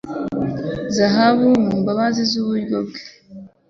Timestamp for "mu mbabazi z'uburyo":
1.63-2.77